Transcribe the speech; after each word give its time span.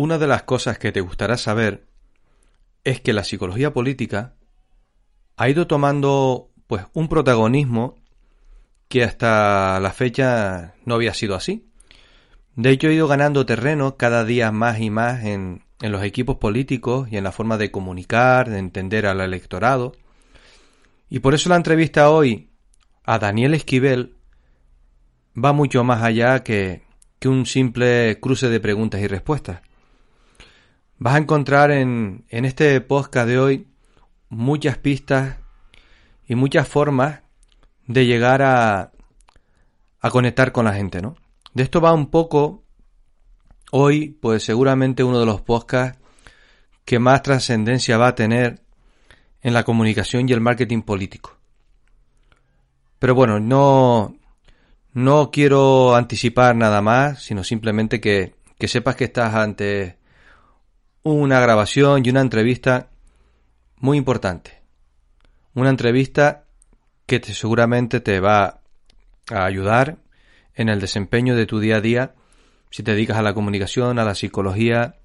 Una 0.00 0.16
de 0.16 0.28
las 0.28 0.44
cosas 0.44 0.78
que 0.78 0.92
te 0.92 1.00
gustará 1.00 1.36
saber 1.36 1.88
es 2.84 3.00
que 3.00 3.12
la 3.12 3.24
psicología 3.24 3.72
política 3.72 4.36
ha 5.36 5.48
ido 5.48 5.66
tomando 5.66 6.50
pues 6.68 6.84
un 6.92 7.08
protagonismo 7.08 7.96
que 8.86 9.02
hasta 9.02 9.80
la 9.80 9.90
fecha 9.90 10.76
no 10.84 10.94
había 10.94 11.14
sido 11.14 11.34
así. 11.34 11.66
De 12.54 12.70
hecho, 12.70 12.86
ha 12.86 12.92
ido 12.92 13.08
ganando 13.08 13.44
terreno 13.44 13.96
cada 13.96 14.24
día 14.24 14.52
más 14.52 14.78
y 14.78 14.88
más 14.88 15.24
en, 15.24 15.64
los 15.80 16.04
equipos 16.04 16.36
políticos 16.36 17.08
y 17.10 17.16
en 17.16 17.24
la 17.24 17.32
forma 17.32 17.58
de 17.58 17.72
comunicar, 17.72 18.48
de 18.48 18.58
entender 18.58 19.04
al 19.04 19.20
electorado. 19.20 19.96
Y 21.10 21.18
por 21.18 21.34
eso 21.34 21.48
la 21.48 21.56
entrevista 21.56 22.08
hoy 22.10 22.50
a 23.02 23.18
Daniel 23.18 23.54
Esquivel 23.54 24.14
va 25.34 25.52
mucho 25.52 25.82
más 25.82 26.04
allá 26.04 26.44
que 26.44 26.82
un 27.24 27.46
simple 27.46 28.20
cruce 28.20 28.48
de 28.48 28.60
preguntas 28.60 29.00
y 29.00 29.08
respuestas. 29.08 29.62
Vas 30.98 31.14
a 31.14 31.18
encontrar 31.18 31.70
en, 31.70 32.24
en 32.28 32.44
este 32.44 32.80
podcast 32.80 33.28
de 33.28 33.38
hoy 33.38 33.68
muchas 34.28 34.78
pistas 34.78 35.36
y 36.26 36.34
muchas 36.34 36.66
formas 36.66 37.20
de 37.86 38.04
llegar 38.04 38.42
a, 38.42 38.90
a 40.00 40.10
conectar 40.10 40.50
con 40.50 40.64
la 40.64 40.74
gente, 40.74 41.00
¿no? 41.00 41.14
De 41.54 41.62
esto 41.62 41.80
va 41.80 41.92
un 41.92 42.10
poco 42.10 42.64
hoy, 43.70 44.08
pues 44.20 44.42
seguramente 44.42 45.04
uno 45.04 45.20
de 45.20 45.26
los 45.26 45.40
podcasts 45.40 46.00
que 46.84 46.98
más 46.98 47.22
trascendencia 47.22 47.96
va 47.96 48.08
a 48.08 48.14
tener 48.16 48.62
en 49.40 49.54
la 49.54 49.62
comunicación 49.62 50.28
y 50.28 50.32
el 50.32 50.40
marketing 50.40 50.82
político. 50.82 51.36
Pero 52.98 53.14
bueno, 53.14 53.38
no, 53.38 54.16
no 54.94 55.30
quiero 55.30 55.94
anticipar 55.94 56.56
nada 56.56 56.82
más, 56.82 57.22
sino 57.22 57.44
simplemente 57.44 58.00
que, 58.00 58.34
que 58.58 58.66
sepas 58.66 58.96
que 58.96 59.04
estás 59.04 59.34
ante 59.34 59.98
una 61.14 61.40
grabación 61.40 62.04
y 62.04 62.10
una 62.10 62.20
entrevista 62.20 62.90
muy 63.76 63.96
importante. 63.96 64.60
Una 65.54 65.70
entrevista 65.70 66.44
que 67.06 67.20
te, 67.20 67.34
seguramente 67.34 68.00
te 68.00 68.20
va 68.20 68.60
a 69.30 69.44
ayudar 69.44 69.98
en 70.54 70.68
el 70.68 70.80
desempeño 70.80 71.34
de 71.34 71.46
tu 71.46 71.60
día 71.60 71.76
a 71.76 71.80
día 71.80 72.14
si 72.70 72.82
te 72.82 72.92
dedicas 72.92 73.16
a 73.16 73.22
la 73.22 73.34
comunicación, 73.34 73.98
a 73.98 74.04
la 74.04 74.14
psicología 74.14 74.96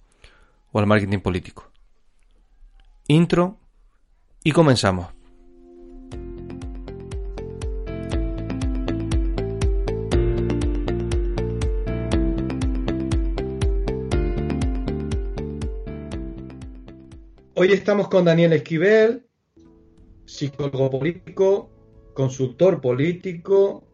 o 0.72 0.80
al 0.80 0.88
marketing 0.88 1.20
político. 1.20 1.72
Intro 3.08 3.58
y 4.44 4.52
comenzamos. 4.52 5.13
Hoy 17.64 17.72
estamos 17.72 18.10
con 18.10 18.26
Daniel 18.26 18.52
Esquivel, 18.52 19.24
psicólogo 20.26 20.90
político, 20.92 21.70
consultor 22.14 22.82
político, 22.82 23.88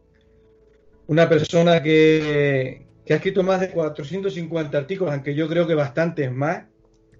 una 1.05 1.29
persona 1.29 1.83
que, 1.83 2.87
ha 3.07 3.13
escrito 3.13 3.43
más 3.43 3.59
de 3.59 3.69
450 3.69 4.75
artículos, 4.75 5.13
aunque 5.13 5.35
yo 5.35 5.47
creo 5.47 5.67
que 5.67 5.75
bastantes 5.75 6.31
más, 6.31 6.63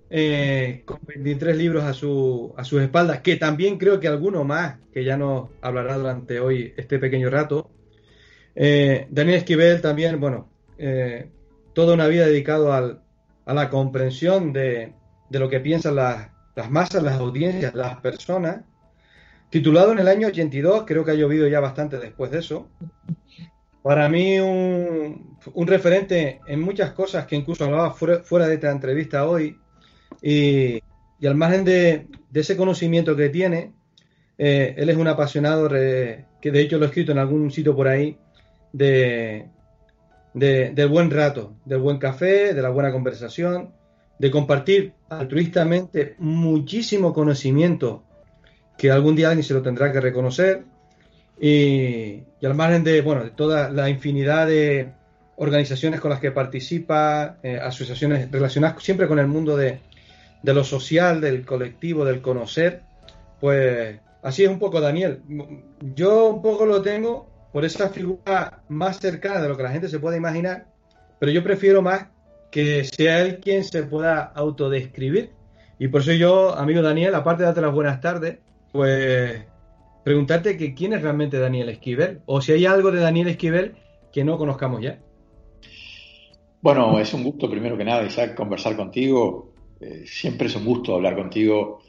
eh, 0.09 0.81
con 0.85 0.97
23 1.05 1.55
libros 1.55 1.83
a, 1.83 1.93
su, 1.93 2.51
a 2.57 2.63
sus 2.63 2.81
espaldas, 2.81 3.21
que 3.21 3.35
también 3.35 3.77
creo 3.77 3.99
que 3.99 4.07
alguno 4.07 4.43
más, 4.43 4.79
que 4.91 5.03
ya 5.03 5.17
nos 5.17 5.49
hablará 5.61 5.99
durante 5.99 6.39
hoy 6.39 6.73
este 6.77 6.97
pequeño 6.97 7.29
rato. 7.29 7.69
Eh, 8.55 9.05
Daniel 9.11 9.37
Esquivel 9.37 9.81
también, 9.81 10.19
bueno, 10.19 10.49
eh, 10.79 11.29
toda 11.73 11.93
una 11.93 12.07
vida 12.07 12.25
dedicado 12.25 12.73
a 12.73 13.53
la 13.53 13.69
comprensión 13.69 14.51
de, 14.51 14.93
de 15.29 15.39
lo 15.39 15.47
que 15.47 15.59
piensan 15.59 15.95
las, 15.95 16.38
las 16.55 16.69
masas, 16.69 17.03
las 17.03 17.19
audiencias, 17.19 17.73
las 17.73 17.97
personas. 17.97 18.61
Titulado 19.49 19.91
en 19.91 19.99
el 19.99 20.07
año 20.07 20.27
82, 20.27 20.83
creo 20.85 21.03
que 21.03 21.11
ha 21.11 21.15
llovido 21.15 21.47
ya 21.47 21.59
bastante 21.59 21.97
después 21.97 22.31
de 22.31 22.39
eso. 22.39 22.67
Para 23.81 24.09
mí 24.09 24.39
un, 24.39 25.37
referente 25.65 26.41
en 26.47 26.61
muchas 26.61 26.91
cosas 26.91 27.25
que 27.25 27.35
incluso 27.35 27.63
hablaba 27.63 27.93
fuera, 27.93 28.47
de 28.47 28.53
esta 28.53 28.71
entrevista 28.71 29.27
hoy. 29.27 29.57
Y, 30.21 30.81
al 31.25 31.35
margen 31.35 31.63
de, 31.63 32.07
ese 32.33 32.57
conocimiento 32.57 33.15
que 33.15 33.29
tiene, 33.29 33.73
eh, 34.37 34.75
él 34.77 34.89
es 34.89 34.97
un 34.97 35.07
apasionado, 35.07 35.69
que 35.69 36.51
de 36.51 36.61
hecho 36.61 36.77
lo 36.77 36.85
he 36.85 36.87
escrito 36.89 37.11
en 37.11 37.17
algún 37.17 37.51
sitio 37.51 37.75
por 37.75 37.87
ahí, 37.87 38.17
de, 38.71 39.47
del 40.33 40.87
buen 40.89 41.09
rato, 41.09 41.55
del 41.65 41.79
buen 41.79 41.97
café, 41.97 42.53
de 42.53 42.61
la 42.61 42.69
buena 42.69 42.91
conversación, 42.91 43.73
de 44.19 44.29
compartir 44.29 44.93
altruistamente 45.09 46.15
muchísimo 46.19 47.13
conocimiento 47.13 48.03
que 48.77 48.91
algún 48.91 49.15
día 49.15 49.29
alguien 49.29 49.43
se 49.43 49.53
lo 49.53 49.61
tendrá 49.61 49.91
que 49.91 49.99
reconocer 49.99 50.63
y, 51.41 52.21
al 52.43 52.53
margen 52.53 52.83
de, 52.83 53.01
bueno, 53.01 53.23
de 53.23 53.31
toda 53.31 53.69
la 53.69 53.89
infinidad 53.89 54.45
de 54.47 54.91
organizaciones 55.37 56.01
con 56.01 56.11
las 56.11 56.19
que 56.19 56.31
participa, 56.31 57.37
eh, 57.41 57.57
asociaciones 57.57 58.29
relacionadas 58.29 58.83
siempre 58.83 59.07
con 59.07 59.19
el 59.19 59.27
mundo 59.27 59.55
de, 59.55 59.79
de 60.43 60.53
lo 60.53 60.65
social, 60.65 61.21
del 61.21 61.45
colectivo, 61.45 62.03
del 62.03 62.21
conocer, 62.21 62.83
pues 63.39 63.99
así 64.21 64.43
es 64.43 64.49
un 64.49 64.59
poco 64.59 64.81
Daniel. 64.81 65.21
Yo 65.95 66.27
un 66.27 66.41
poco 66.41 66.65
lo 66.65 66.81
tengo 66.81 67.29
por 67.53 67.63
esa 67.63 67.87
figura 67.89 68.63
más 68.67 68.99
cercana 68.99 69.41
de 69.41 69.47
lo 69.47 69.55
que 69.55 69.63
la 69.63 69.71
gente 69.71 69.87
se 69.87 69.99
puede 69.99 70.17
imaginar, 70.17 70.67
pero 71.19 71.31
yo 71.31 71.41
prefiero 71.41 71.81
más 71.81 72.07
que 72.51 72.83
sea 72.83 73.21
él 73.21 73.39
quien 73.39 73.63
se 73.63 73.83
pueda 73.83 74.21
autodescribir. 74.23 75.31
Y 75.77 75.87
por 75.87 76.01
eso 76.01 76.13
yo, 76.13 76.55
amigo 76.55 76.81
Daniel, 76.81 77.15
aparte 77.15 77.43
de 77.43 77.47
darte 77.47 77.61
las 77.61 77.73
buenas 77.73 78.01
tardes, 78.01 78.39
pues 78.71 79.45
preguntarte 80.03 80.57
que 80.57 80.73
quién 80.73 80.93
es 80.93 81.01
realmente 81.01 81.39
Daniel 81.39 81.69
Esquivel, 81.69 82.21
o 82.25 82.41
si 82.41 82.51
hay 82.51 82.65
algo 82.65 82.91
de 82.91 82.99
Daniel 82.99 83.27
Esquivel 83.27 83.75
que 84.11 84.23
no 84.23 84.37
conozcamos 84.37 84.81
ya. 84.81 84.99
Bueno, 86.61 86.99
es 86.99 87.13
un 87.13 87.23
gusto 87.23 87.49
primero 87.49 87.77
que 87.77 87.85
nada, 87.85 88.03
Isaac, 88.03 88.35
conversar 88.35 88.75
contigo. 88.75 89.53
Eh, 89.79 90.03
siempre 90.05 90.47
es 90.47 90.55
un 90.55 90.65
gusto 90.65 90.95
hablar 90.95 91.15
contigo 91.15 91.79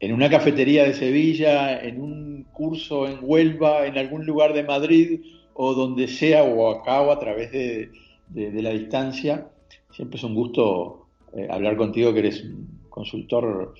en 0.00 0.12
una 0.12 0.28
cafetería 0.28 0.84
de 0.84 0.92
Sevilla, 0.92 1.80
en 1.80 2.00
un 2.00 2.44
curso 2.52 3.08
en 3.08 3.18
Huelva, 3.22 3.86
en 3.86 3.96
algún 3.96 4.26
lugar 4.26 4.52
de 4.52 4.62
Madrid 4.62 5.20
o 5.54 5.74
donde 5.74 6.06
sea, 6.06 6.44
o 6.44 6.70
acá 6.70 7.00
o 7.00 7.10
a 7.10 7.18
través 7.18 7.50
de 7.50 8.62
la 8.62 8.70
distancia. 8.70 9.48
Siempre 9.90 10.18
es 10.18 10.24
un 10.24 10.34
gusto 10.34 11.08
eh, 11.36 11.46
hablar 11.50 11.76
contigo, 11.76 12.12
que 12.12 12.20
eres 12.20 12.42
un 12.44 12.80
consultor 12.88 13.74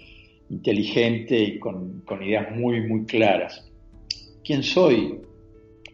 inteligente 0.51 1.39
y 1.39 1.59
con, 1.59 2.03
ideas 2.23 2.55
muy, 2.55 2.87
muy 2.87 3.05
claras. 3.05 3.71
¿Quién 4.45 4.63
soy? 4.63 5.21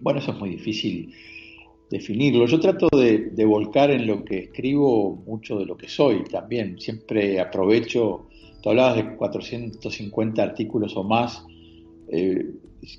Bueno, 0.01 0.21
eso 0.21 0.33
es 0.33 0.39
muy 0.39 0.51
difícil 0.51 1.13
definirlo. 1.91 2.47
Yo 2.47 2.61
trato 2.61 2.89
de, 2.89 3.45
volcar 3.45 3.91
en 3.91 4.07
lo 4.07 4.25
que 4.25 4.39
escribo 4.39 5.17
mucho 5.27 5.59
de 5.59 5.67
lo 5.67 5.77
que 5.77 5.89
soy 5.89 6.25
también. 6.25 6.79
Siempre 6.81 7.41
aprovecho, 7.41 8.27
tú 8.63 8.71
hablabas 8.71 8.97
de 8.97 9.17
450 9.17 10.43
artículos 10.43 10.97
o 10.97 11.05
más. 11.05 11.45
Eh, 12.09 12.47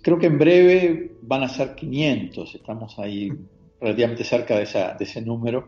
creo 0.02 0.18
que 0.18 0.28
en 0.28 0.40
breve 0.40 1.12
van 1.22 1.44
a 1.44 1.50
ser 1.50 1.76
500, 1.76 2.56
estamos 2.56 2.98
ahí 3.00 3.32
relativamente 3.80 4.24
cerca 4.24 4.58
de, 4.58 4.64
esa, 4.64 4.94
de 4.94 5.04
ese 5.04 5.22
número 5.22 5.68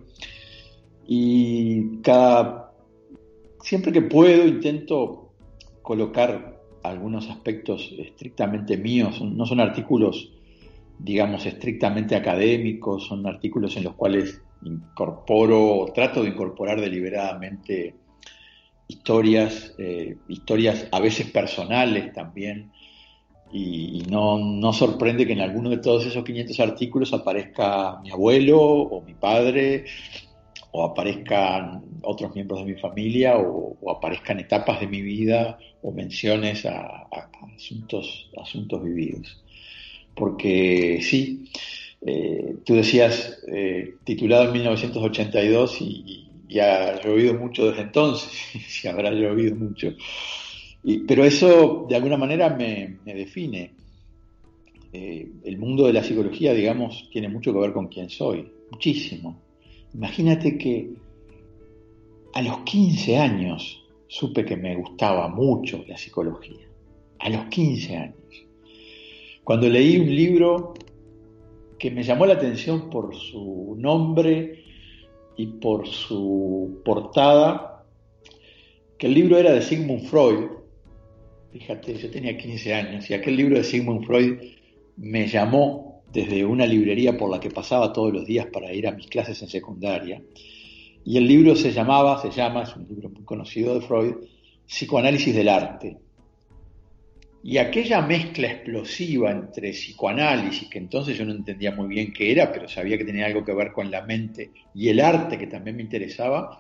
y 1.08 2.02
cada 2.02 2.72
siempre 3.62 3.92
que 3.92 4.02
puedo 4.02 4.46
intento 4.46 5.32
colocar 5.82 6.62
algunos 6.84 7.30
aspectos 7.30 7.94
estrictamente 7.98 8.78
míos, 8.78 9.22
no 9.22 9.46
son 9.46 9.60
artículos 9.60 10.32
digamos 11.00 11.46
estrictamente 11.46 12.16
académicos, 12.16 13.06
son 13.06 13.26
artículos 13.28 13.76
en 13.78 13.84
los 13.84 13.96
cuales 13.96 14.42
incorporo, 14.64 15.92
trato 15.94 16.24
de 16.24 16.30
incorporar 16.30 16.82
deliberadamente 16.82 17.96
historias, 18.88 19.76
eh, 19.78 20.18
historias 20.28 20.88
a 20.92 21.00
veces 21.00 21.30
personales 21.30 22.14
también, 22.14 22.72
y, 23.50 24.04
no, 24.10 24.38
no, 24.38 24.74
sorprende 24.74 25.26
que 25.26 25.32
en 25.32 25.40
alguno 25.40 25.70
de 25.70 25.78
todos 25.78 26.06
esos 26.06 26.26
500 26.26 26.60
artículos 26.60 27.14
aparezca 27.14 27.98
mi 28.02 28.12
abuelo 28.12 28.60
o 28.60 29.02
mi 29.02 29.14
padre 29.14 29.86
o 30.78 30.84
aparezcan 30.84 31.82
otros 32.04 32.36
miembros 32.36 32.60
de 32.60 32.74
mi 32.74 32.80
familia 32.80 33.36
o, 33.40 33.76
aparezcan 33.90 34.40
etapas 34.40 34.80
de 34.80 34.86
mi 34.86 35.02
vida 35.02 35.58
o 35.82 35.92
menciones 35.92 36.68
a, 36.68 37.08
asuntos, 37.56 38.30
asuntos 38.40 38.84
vividos. 38.84 39.44
Porque 40.14 41.00
sí, 41.02 41.50
eh, 42.06 42.58
tú 42.64 42.76
decías, 42.76 43.42
eh, 43.48 43.96
titulado 44.04 44.46
en 44.46 44.54
1982 44.54 45.82
y, 45.82 46.24
ha 46.62 47.02
llovido 47.04 47.34
mucho 47.34 47.70
desde 47.70 47.82
entonces, 47.82 48.32
y 48.84 48.88
habrá 48.88 49.10
llovido 49.12 49.56
mucho. 49.56 49.96
pero 51.08 51.26
eso 51.26 51.88
de 51.90 51.96
alguna 51.96 52.18
manera 52.18 52.50
me, 52.52 53.00
define. 53.04 53.72
Eh, 54.94 55.28
el 55.44 55.58
mundo 55.58 55.88
de 55.88 55.94
la 55.94 56.04
psicología, 56.04 56.54
digamos, 56.54 57.10
tiene 57.12 57.30
mucho 57.30 57.52
que 57.52 57.60
ver 57.60 57.74
con 57.74 57.88
quién 57.88 58.10
soy, 58.12 58.48
muchísimo. 58.72 59.47
Imagínate 59.94 60.58
que 60.58 60.94
a 62.34 62.42
los 62.42 62.60
15 62.60 63.18
años 63.18 63.84
supe 64.08 64.46
que 64.46 64.58
me 64.58 64.76
gustaba 64.76 65.28
mucho 65.28 65.84
la 65.88 65.98
psicología. 65.98 66.68
A 67.20 67.30
los 67.30 67.46
15 67.46 67.98
años. 67.98 68.16
Cuando 69.44 69.70
leí 69.70 69.98
un 69.98 70.14
libro 70.14 70.74
que 71.80 71.92
me 71.92 72.04
llamó 72.04 72.26
la 72.26 72.34
atención 72.34 72.90
por 72.90 73.16
su 73.16 73.76
nombre 73.78 74.64
y 75.36 75.48
por 75.48 75.88
su 75.88 76.82
portada, 76.84 77.86
que 78.98 79.08
el 79.08 79.14
libro 79.14 79.38
era 79.38 79.54
de 79.54 79.62
Sigmund 79.62 80.04
Freud. 80.04 80.48
Fíjate, 81.52 81.96
yo 81.96 82.10
tenía 82.10 82.38
15 82.38 82.74
años 82.74 83.10
y 83.10 83.14
aquel 83.14 83.38
libro 83.38 83.58
de 83.58 83.64
Sigmund 83.64 84.06
Freud 84.06 84.38
me 84.98 85.28
llamó 85.28 85.97
desde 86.18 86.44
una 86.44 86.66
librería 86.66 87.16
por 87.16 87.30
la 87.30 87.40
que 87.40 87.52
pasaba 87.52 87.94
todos 87.94 88.12
los 88.12 88.26
días 88.26 88.48
para 88.48 88.74
ir 88.74 88.88
a 88.88 88.92
mis 88.92 89.06
clases 89.06 89.40
en 89.44 89.50
secundaria. 89.50 90.20
Y 91.06 91.16
el 91.16 91.28
libro 91.28 91.56
se 91.56 91.72
llamaba, 91.72 92.20
se 92.20 92.32
llama, 92.32 92.64
es 92.64 92.76
un 92.76 92.88
libro 92.88 93.10
muy 93.10 93.24
conocido 93.24 93.76
de 93.76 93.82
Freud, 93.82 94.16
Psicoanálisis 94.66 95.36
del 95.36 95.48
Arte. 95.48 95.98
Y 97.44 97.60
aquella 97.60 98.02
mezcla 98.02 98.48
explosiva 98.48 99.30
entre 99.30 99.70
psicoanálisis, 99.74 100.68
que 100.70 100.80
entonces 100.80 101.16
yo 101.16 101.24
no 101.24 101.34
entendía 101.34 101.72
muy 101.72 101.88
bien 101.88 102.12
qué 102.12 102.32
era, 102.32 102.52
pero 102.52 102.68
sabía 102.68 102.98
que 102.98 103.06
tenía 103.06 103.28
algo 103.28 103.46
que 103.46 103.54
ver 103.54 103.72
con 103.72 103.92
la 103.92 104.02
mente, 104.02 104.50
y 104.74 104.90
el 104.90 105.00
arte, 105.00 105.38
que 105.38 105.46
también 105.46 105.76
me 105.76 105.84
interesaba, 105.84 106.60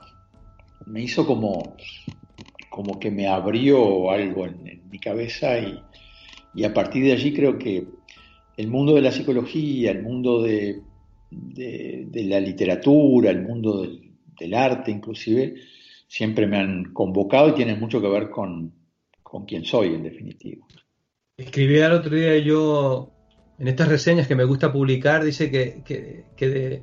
me 0.85 1.01
hizo 1.01 1.25
como, 1.25 1.75
como 2.69 2.99
que 2.99 3.09
me 3.09 3.25
abrió 3.25 4.11
algo 4.11 4.45
en, 4.45 4.83
mi 4.87 4.99
cabeza 4.99 5.57
y, 5.57 5.81
y, 6.53 6.63
a 6.63 6.73
partir 6.75 7.03
de 7.03 7.13
allí 7.13 7.33
creo 7.33 7.57
que 7.57 7.96
el 8.57 8.67
mundo 8.67 8.95
de 8.95 9.01
la 9.01 9.11
psicología, 9.11 9.91
el 9.91 10.01
mundo 10.01 10.41
de, 10.41 10.81
de, 11.29 12.23
la 12.23 12.39
literatura, 12.39 13.29
el 13.29 13.43
mundo 13.43 13.83
del, 13.83 14.53
arte 14.53 14.91
inclusive, 14.91 15.55
siempre 16.07 16.47
me 16.47 16.57
han 16.57 16.93
convocado 16.93 17.49
y 17.49 17.53
tienen 17.53 17.79
mucho 17.79 18.01
que 18.01 18.07
ver 18.07 18.29
con, 18.29 18.73
con 19.21 19.45
quién 19.45 19.63
soy 19.63 19.93
en 19.93 20.03
definitiva. 20.03 20.65
Escribí 21.37 21.77
el 21.77 21.91
otro 21.91 22.15
día 22.15 22.37
yo, 22.39 23.11
en 23.59 23.67
estas 23.67 23.89
reseñas 23.89 24.27
que 24.27 24.35
me 24.35 24.43
gusta 24.43 24.73
publicar, 24.73 25.23
dice 25.23 25.51
que, 25.51 25.83
que, 25.85 26.81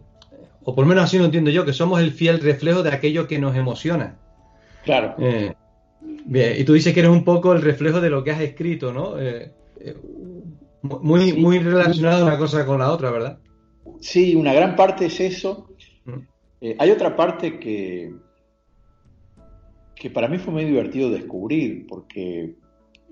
o 0.63 0.75
por 0.75 0.85
lo 0.85 0.89
menos 0.89 1.05
así 1.05 1.19
lo 1.19 1.25
entiendo 1.25 1.51
yo, 1.51 1.65
que 1.65 1.73
somos 1.73 2.01
el 2.01 2.13
fiel 2.13 2.41
reflejo 2.41 2.85
de 2.85 2.91
aquello 2.91 3.27
que 3.27 3.39
nos 3.39 3.57
emociona. 3.57 4.19
Claro. 4.85 5.17
Eh, 5.19 5.55
bien, 6.25 6.55
y 6.59 6.65
tú 6.65 6.75
dices 6.75 6.95
que 6.95 7.01
eres 7.01 7.13
un 7.13 7.25
poco 7.25 7.53
el 7.53 7.63
reflejo 7.63 8.01
de 8.01 8.11
lo 8.11 8.23
que 8.23 8.31
has 8.31 8.41
escrito, 8.41 8.93
¿no? 8.93 9.19
Eh, 9.19 9.53
eh, 9.81 9.97
muy, 10.85 11.33
muy 11.33 11.59
relacionado 11.59 12.27
una 12.27 12.39
cosa 12.39 12.67
con 12.67 12.79
la 12.79 12.93
otra, 12.93 13.11
¿verdad? 13.11 13.39
Sí, 14.01 14.35
una 14.35 14.53
gran 14.53 14.77
parte 14.77 15.07
es 15.07 15.19
eso. 15.19 15.71
Mm. 16.05 16.19
Eh, 16.61 16.77
hay 16.79 16.91
otra 16.91 17.17
parte 17.17 17.59
que, 17.59 18.15
que 19.95 20.11
para 20.11 20.29
mí 20.29 20.39
fue 20.39 20.53
muy 20.53 20.65
divertido 20.65 21.11
descubrir, 21.11 21.87
porque 21.87 22.55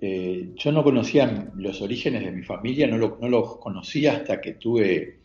eh, 0.01 0.51
yo 0.55 0.73
no 0.73 0.85
conocía 0.85 1.51
los 1.57 1.81
orígenes 1.81 2.25
de 2.25 2.33
mi 2.33 2.43
familia, 2.43 2.87
no, 2.87 2.99
lo, 2.99 3.19
no 3.21 3.29
los 3.29 3.57
conocía 3.57 4.17
hasta 4.17 4.41
que 4.41 4.55
tuve, 4.55 5.21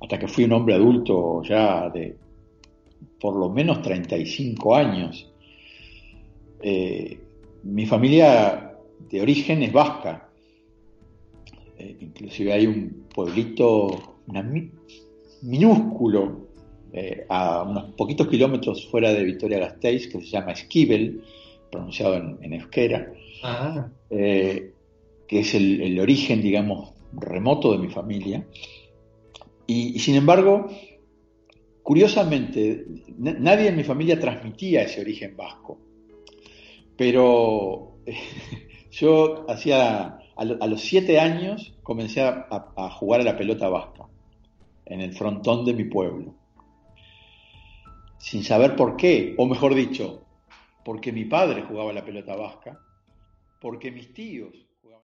hasta 0.00 0.18
que 0.18 0.28
fui 0.28 0.44
un 0.44 0.52
hombre 0.52 0.74
adulto 0.74 1.42
ya 1.42 1.88
de 1.90 2.16
por 3.20 3.36
lo 3.36 3.50
menos 3.50 3.82
35 3.82 4.74
años. 4.74 5.30
Eh, 6.60 7.20
mi 7.62 7.86
familia 7.86 8.74
de 9.10 9.20
origen 9.20 9.62
es 9.62 9.72
vasca, 9.72 10.28
eh, 11.84 11.96
inclusive 12.00 12.52
hay 12.52 12.66
un 12.66 13.06
pueblito 13.14 14.16
minúsculo 15.42 16.48
eh, 16.92 17.26
a 17.28 17.62
unos 17.62 17.94
poquitos 17.94 18.26
kilómetros 18.28 18.86
fuera 18.86 19.12
de 19.12 19.22
Vitoria 19.22 19.58
Gasteiz 19.58 20.08
que 20.08 20.20
se 20.20 20.26
llama 20.26 20.52
Esquivel, 20.52 21.22
pronunciado 21.70 22.16
en, 22.16 22.52
euskera, 22.52 23.12
ah. 23.42 23.88
eh, 24.08 24.72
que 25.28 25.40
es 25.40 25.54
el, 25.54 25.98
origen, 26.00 26.40
digamos, 26.40 26.94
remoto 27.12 27.72
de 27.72 27.78
mi 27.78 27.88
familia. 27.88 28.46
Y, 29.66 29.98
sin 29.98 30.14
embargo, 30.14 30.68
curiosamente, 31.82 32.86
nadie 33.18 33.68
en 33.68 33.76
mi 33.76 33.84
familia 33.84 34.18
transmitía 34.18 34.82
ese 34.82 35.00
origen 35.00 35.36
vasco, 35.36 35.78
pero 36.96 37.98
yo 38.90 39.44
hacía 39.50 40.18
a, 40.36 40.66
los 40.66 40.80
siete 40.80 41.20
años 41.20 41.74
comencé 41.82 42.22
a, 42.22 42.90
jugar 42.90 43.20
a 43.20 43.24
la 43.24 43.36
pelota 43.36 43.68
vasca 43.68 44.04
en 44.86 45.00
el 45.00 45.14
frontón 45.14 45.64
de 45.64 45.74
mi 45.74 45.84
pueblo. 45.84 46.34
Sin 48.18 48.42
saber 48.42 48.76
por 48.76 48.96
qué, 48.96 49.34
o 49.38 49.46
mejor 49.46 49.74
dicho, 49.74 50.22
porque 50.84 51.12
mi 51.12 51.24
padre 51.24 51.62
jugaba 51.62 51.90
a 51.90 51.94
la 51.94 52.04
pelota 52.04 52.34
vasca, 52.36 52.78
porque 53.60 53.90
mis 53.90 54.12
tíos 54.12 54.54
jugaban. 54.82 55.04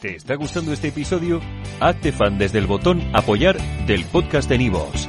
¿Te 0.00 0.16
está 0.16 0.34
gustando 0.34 0.72
este 0.72 0.88
episodio? 0.88 1.40
Hazte 1.80 2.12
fan 2.12 2.38
desde 2.38 2.58
el 2.58 2.66
botón 2.66 3.00
apoyar 3.14 3.56
del 3.86 4.04
podcast 4.06 4.48
de 4.48 4.58
Nivos. 4.58 5.08